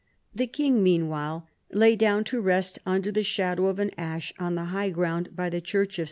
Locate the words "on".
4.39-4.55